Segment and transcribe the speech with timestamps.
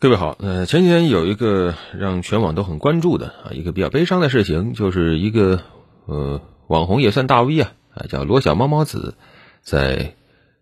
[0.00, 5.60] 各位好，呃，前几天有一个让全网都很关注的啊，一个比较悲伤的事情，就是一个
[6.04, 9.16] 呃网红也算大 V 啊，啊叫罗小猫猫子，
[9.60, 10.14] 在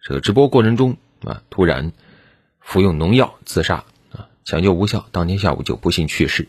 [0.03, 1.93] 这个直播过程中啊，突然
[2.61, 6.48] 服用农药自杀啊，抢救无效，当天下午就不幸去世。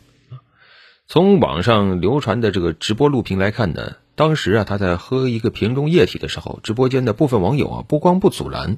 [1.07, 8.77] 从网上流传的这个直播录屏来看呢，当时啊他在喝一个瓶中液体的时候，直播间的部分网友啊不光不阻拦，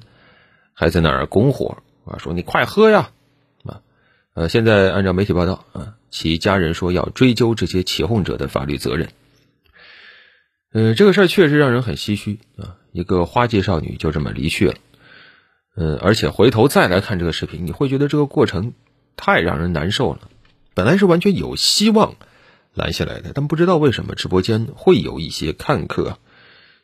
[0.73, 3.11] 还在那儿拱火啊，说你快喝呀。
[4.39, 9.09] 呃，现在按照媒体报道啊，其家人说要追究这些起哄者的法律责任。
[10.71, 14.75] 呃，这个事儿确实让人很唏嘘啊，一个花季少女就这么离去了。
[15.75, 18.71] 呃，而且回头再来看这个视频，你会觉得这个过程
[19.17, 20.29] 太让人难受了。
[20.73, 22.15] 本来是完全有希望
[22.73, 26.17] 拦下来的，但不知道为什么直播间会有一些看客，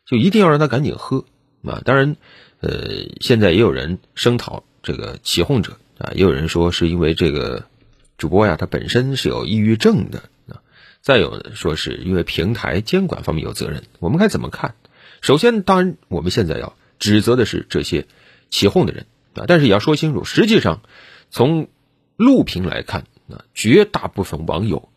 [0.04, 1.24] 就一定要让他赶紧喝
[1.64, 1.80] 啊。
[1.86, 2.16] 当然，
[2.60, 5.78] 呃，现在也有人声讨这个起哄者。
[5.98, 7.66] 啊，也有人说是因为这个
[8.18, 10.60] 主播呀，他本身是有抑郁症的啊。
[11.00, 14.74] 再有说是因为平台监管方面有责任，我们该怎么看？
[15.22, 18.06] 首先，当然我们现在要指责的是这些
[18.50, 20.82] 起哄的人啊，但是也要说清楚，实际上
[21.30, 21.68] 从
[22.16, 24.88] 录屏来看啊，绝大部分网友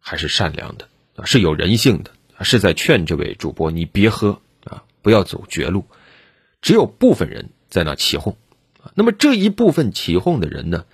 [0.00, 5.84] 还是善良的啊，是有人性的，是在劝这位主播你别喝啊，不要走绝路。
[6.62, 8.36] 只有部分人在那起哄。
[8.94, 10.84] 那么这一部分起哄的人呢，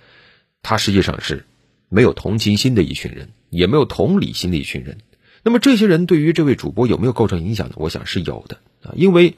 [0.61, 1.45] 他实际上是
[1.89, 4.97] 没有同情心的一群人，也没有同理心的一群人。
[5.43, 7.75] 那么这些人对于这位主播有没有构成影响呢？
[7.77, 9.35] 我想是有的啊，因为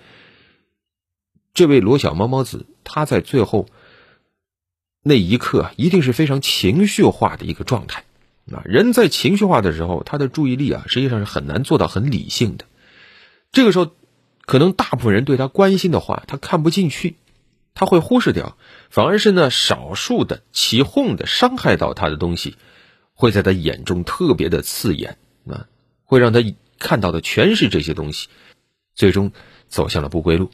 [1.54, 3.68] 这位罗小猫猫子他在最后
[5.04, 8.06] 那一刻一定是非常情绪化的一个状态
[8.52, 8.62] 啊。
[8.66, 12.66] 人在情绪化的时候，他的注意力啊实际上是很难做到很理性的。
[13.52, 13.92] 这个时候，
[14.46, 17.16] 可能大部分人对他关心的话，他看不进去。
[17.80, 18.58] 他会忽视掉，
[18.90, 22.56] 反而是那少数的起哄的伤害到他的东西，
[23.14, 25.68] 会在他眼中特别的刺眼啊，
[26.04, 26.40] 会让他
[26.80, 28.30] 看到的全是这些东西，
[28.96, 29.32] 最终
[29.68, 30.50] 走向了不归路。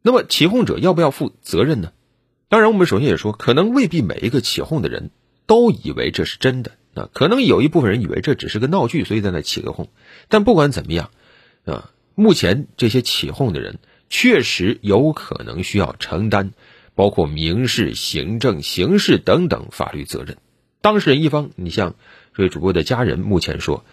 [0.00, 1.90] 那么起哄者要不要负责任呢？
[2.48, 5.10] 当然，我们首先也说，可能未必每一个起哄的人
[5.46, 9.88] 都以为这是真的啊，可能有一部分人以为这只是个闹剧，所以在那起个哄。
[10.28, 11.10] 但不管怎么样
[11.64, 13.80] 啊，目前这些起哄的人。
[14.10, 16.52] 确实有可能需要承担
[16.96, 20.36] 包括民事、行政、刑事等等法律责任。
[20.82, 21.94] 当事人一方，你像
[22.34, 23.84] 这位主播的家人，目前说，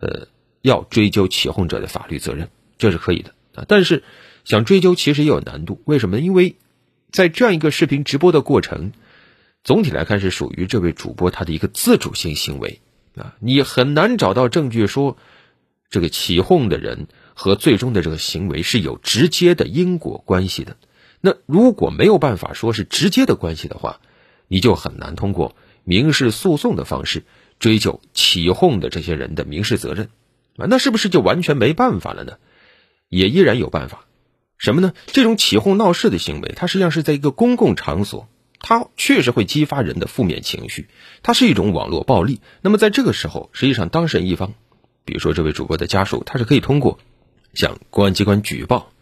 [0.00, 0.28] 呃，
[0.62, 2.48] 要追究起哄者的法律责任，
[2.78, 3.64] 这是可以的啊。
[3.68, 4.02] 但是
[4.44, 6.18] 想追究其实也有难度，为什么？
[6.18, 6.56] 因为
[7.12, 8.92] 在这样一个视频直播的过程，
[9.62, 12.80] 总体来看是属于这位主播他的一个自主性行为
[13.14, 15.18] 啊，你很难找到证据说
[15.90, 17.06] 这个起哄的人。
[17.38, 20.78] 和最终的这个行为是有直接的因果关系的。
[21.20, 24.00] 那如果没有办法说是直接的关系的话，
[24.48, 25.54] 你就很难通过
[25.84, 27.24] 民事诉讼的方式
[27.58, 30.08] 追究起哄的这些人的民事责任
[30.56, 30.64] 啊。
[30.66, 32.38] 那是不是就完全没办法了呢？
[33.10, 34.06] 也依然有办法。
[34.56, 34.94] 什么呢？
[35.08, 38.28] 这种起哄闹事的行为，它实际上是在一个公共场所，
[38.60, 40.88] 它确实会激发人的负面情绪，
[41.22, 42.40] 它是一种网络暴力。
[42.62, 44.54] 那么在这个时候，实际上当事人一方，
[45.04, 46.98] 比如说这位主播的家属，他是可以通过。
[47.56, 48.92] 向公安机关举报，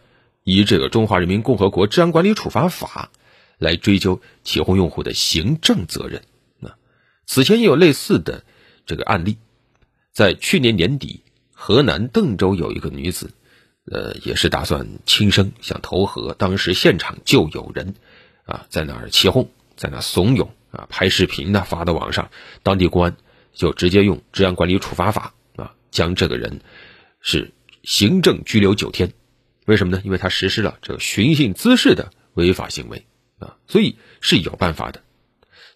[0.43, 3.11] 以这个《中华人民共和国治安管理处罚法》
[3.59, 6.21] 来追究起哄用户的行政责任。
[6.61, 6.77] 啊，
[7.27, 8.45] 此前也有类似的
[8.85, 9.37] 这个案例，
[10.13, 11.21] 在去年年底，
[11.51, 13.31] 河南邓州有一个女子，
[13.91, 17.93] 呃，也是打算轻生想投河，当时现场就有人
[18.45, 22.29] 啊在那儿起哄，在那怂恿啊拍视频呢发到网上，
[22.63, 23.17] 当地公安
[23.53, 26.61] 就直接用《治安管理处罚法》啊将这个人
[27.19, 27.51] 是。
[27.85, 29.13] 行政拘留九天，
[29.65, 30.01] 为什么呢？
[30.03, 33.05] 因为他实施了这个寻衅滋事的违法行为
[33.39, 35.01] 啊，所以是有办法的。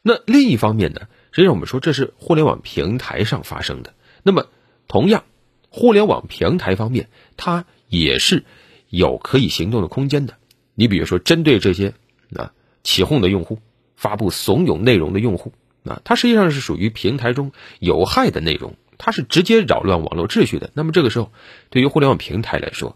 [0.01, 3.93] 那另一方面呢，实际上我们说这是互联网平台上发生的，
[4.23, 4.47] 那么
[4.87, 5.23] 同样，
[5.69, 8.43] 互联网平台方面它也是
[8.89, 10.35] 有可以行动的空间的。
[10.73, 11.93] 你比如说，针对这些
[12.35, 12.53] 啊
[12.83, 13.59] 起哄的用户、
[13.95, 15.53] 发布怂恿内容的用户
[15.83, 18.75] 啊，它实际上是属于平台中有害的内容。
[18.99, 20.69] 它是直接扰乱网络秩序的。
[20.75, 21.31] 那么这个时候，
[21.71, 22.95] 对于互联网平台来说，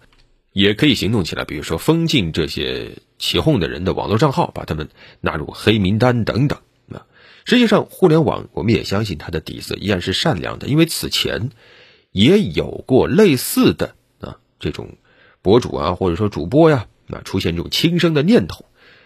[0.51, 4.89] 也可以行动起来，比如说封禁这些起哄的人的网络账号，把他们
[5.21, 6.59] 纳入黑名单等等。
[6.91, 7.07] 啊，
[7.45, 11.49] 实际上，互联网我们也相信它的底色依然是善良的，因为此前
[12.11, 14.97] 也有过类似的啊这种
[15.41, 18.65] 博主啊或者说主播呀啊出现这种轻生的念头，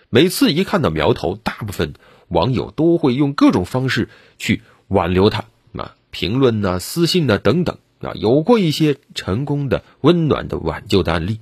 [0.10, 1.94] 每次一看到苗头，大部分
[2.28, 5.96] 网友都会用各种方式去挽留他啊。
[6.18, 11.42] 评论呐、私信呐等等啊，有过一些成功的、温暖的挽救的案例，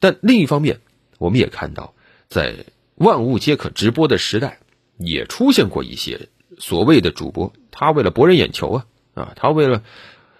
[0.00, 0.80] 但另一方面，
[1.18, 1.94] 我们也看到，
[2.28, 2.66] 在
[2.96, 4.58] 万物皆可直播的时代，
[4.98, 6.28] 也出现过一些
[6.58, 9.84] 所谓的主播，他为了博人眼球啊啊，他为了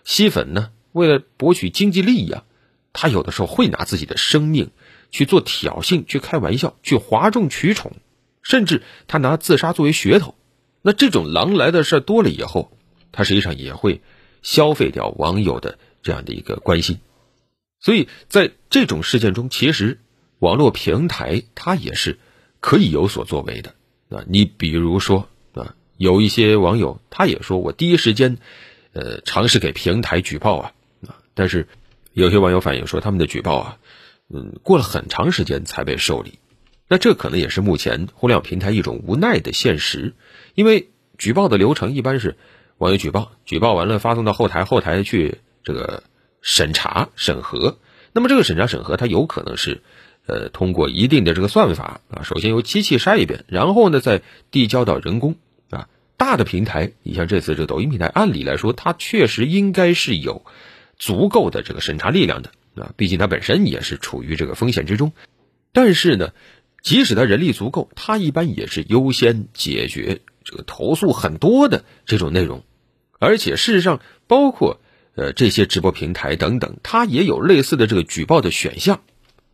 [0.02, 2.43] 吸粉呢，为了博取经济利益啊，
[2.93, 4.73] 他有的时候会拿自己的生命
[5.12, 7.93] 去做挑衅、去开玩笑、去哗众取宠，
[8.43, 10.34] 甚至他拿自杀作为噱头。
[10.82, 12.73] 那这种狼来的事多了以后，
[13.12, 14.01] 他实际上也会
[14.43, 16.99] 消费掉网友的这样的一个关心。
[17.81, 19.99] 所以在这种事件中，其实
[20.39, 22.19] 网络平台它也是
[22.61, 23.75] 可以有所作为的
[24.11, 24.25] 啊。
[24.29, 28.39] 你比如说啊，有一些网友他也说我第一时间
[28.93, 30.73] 呃尝试给平台举报啊
[31.07, 31.69] 啊，但是
[32.12, 33.79] 有些网友反映说他们的举报啊，
[34.29, 36.39] 嗯，过了很长时间才被受理。
[36.87, 40.15] 那这可能也是目前互联网平台一种无奈的现实，
[40.55, 42.37] 因为举报的流程一般是
[42.81, 46.03] 网友举报，举报完了发送到后台，后台去这个。
[46.43, 47.77] 审查审核，
[48.15, 49.82] 那么这个审查审核它有可能是，
[50.25, 55.37] 呃，通过一定的这个算法啊，首先由机器筛一遍，然后呢再递交到人工
[55.69, 55.87] 啊。
[56.17, 60.47] 大的平台，你像这次这个抖音平台，按理来说它确实应该是有
[60.99, 65.12] 足够的这个审查力量的啊，毕竟它本身也是处于这个风险之中。
[65.73, 66.33] 但是呢，
[66.81, 72.65] 即使它人力足够，它一般也是优先解决这个投诉很多的这种内容，
[73.20, 74.81] 而且事实上包括。
[75.17, 79.00] 呃，这些直播平台等等，它也有类似的这个举报的选项，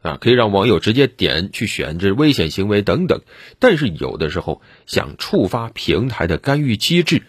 [0.02, 3.22] 啊，可以让网友直接点去选这危险行为等等。
[3.58, 7.22] 但是有的时候想触发平台的干预机制，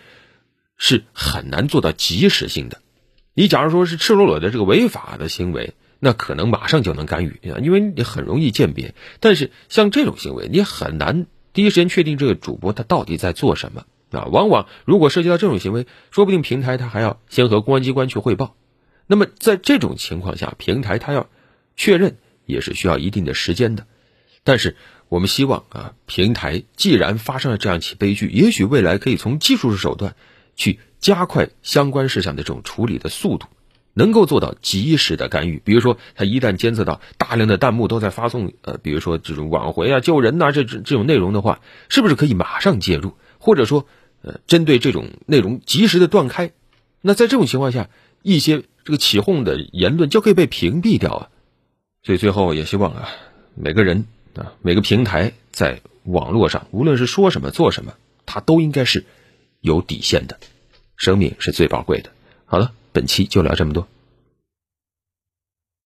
[0.77, 2.81] 是很难做到及时性的。
[3.33, 8.93] 你假如说是赤裸裸的这个违法的行为，那可能马上就能干预啊，因为你很容易鉴别。
[9.21, 13.85] 但是像这种行为，你很难第一时间确定这个主播他到底在做什么。
[14.11, 18.55] 啊，往往如果涉及到这种行为，说不定平台它还要先和公安机关去汇报。
[19.05, 21.29] 那么在这种情况下，平台它要
[21.75, 23.85] 确认也是需要一定的时间的。
[24.43, 24.77] 但是
[25.09, 30.15] 我们希望啊，平台既然发生了这样一起悲剧，也许未来可以从技术手段
[30.55, 33.47] 去加快相关事项的这种处理的速度，
[33.93, 35.61] 能够做到及时的干预。
[35.63, 41.59] 比如说，它一旦监测到大量的弹幕都在发送呃，比如说这种挽回啊、救人呐这这这种内容的话，
[41.89, 43.13] 是不是可以马上介入？
[43.47, 43.87] 或者说，
[44.23, 46.51] 呃，针对这种内容及时的断开，
[46.99, 47.89] 那在这种情况下，
[48.21, 51.29] 一些这个起哄的言论就可以被屏蔽掉啊。
[52.03, 53.07] 所以最后也希望啊，
[53.55, 54.05] 每个人
[54.35, 57.93] 啊，每个平台在网络上，无论是说什么做什么，
[58.25, 59.05] 它都应该是
[59.61, 60.37] 有底线的，
[60.97, 62.09] 生命是最宝贵的。
[62.43, 63.87] 好了，本期就聊这么多。